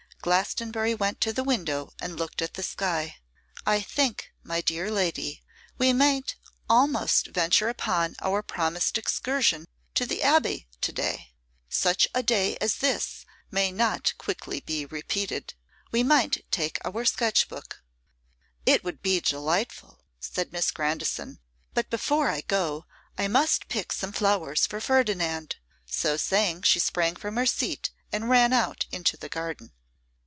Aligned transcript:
Glastonbury 0.23 0.93
went 0.93 1.19
to 1.21 1.33
the 1.33 1.43
window 1.43 1.93
and 1.99 2.15
looked 2.15 2.43
at 2.43 2.53
the 2.53 2.61
sky. 2.61 3.15
'I 3.65 3.81
think, 3.81 4.31
my 4.43 4.61
dear 4.61 4.91
lady, 4.91 5.41
we 5.79 5.93
might 5.93 6.35
almost 6.69 7.29
venture 7.29 7.69
upon 7.69 8.15
our 8.21 8.43
promised 8.43 8.99
excursion 8.99 9.65
to 9.95 10.05
the 10.05 10.21
Abbey 10.21 10.67
today. 10.79 11.33
Such 11.69 12.07
a 12.13 12.21
day 12.21 12.55
as 12.57 12.75
this 12.75 13.25
may 13.49 13.71
not 13.71 14.13
quickly 14.19 14.59
be 14.59 14.85
repeated. 14.85 15.55
We 15.91 16.03
might 16.03 16.45
take 16.51 16.77
our 16.85 17.03
sketch 17.03 17.49
book.' 17.49 17.81
'It 18.67 18.83
would 18.83 19.01
be 19.01 19.21
delightful,' 19.21 20.05
said 20.19 20.53
Miss 20.53 20.69
Grandison; 20.69 21.39
'but 21.73 21.89
before 21.89 22.27
I 22.29 22.41
go, 22.41 22.85
I 23.17 23.27
must 23.27 23.69
pick 23.69 23.91
some 23.91 24.11
flowers 24.11 24.67
for 24.67 24.79
Ferdinand.' 24.79 25.55
So 25.87 26.15
saying, 26.15 26.61
she 26.61 26.77
sprang 26.79 27.15
from 27.15 27.37
her 27.37 27.47
seat, 27.47 27.89
and 28.11 28.29
ran 28.29 28.53
out 28.53 28.85
into 28.91 29.17
the 29.17 29.27
garden. 29.27 29.71